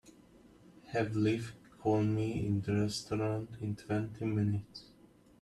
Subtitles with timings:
[0.93, 4.85] Have Liv call me in the restaurant in twenty minutes.